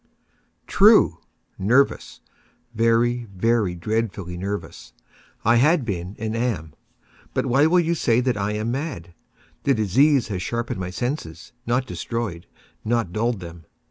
[0.65, 4.93] True!—nervous—very, very dreadfully nervous
[5.45, 6.73] I had been and am;
[7.35, 9.13] but why will you say that I am mad?
[9.61, 13.65] The disease had sharpened my senses—not destroyed—not dulled them.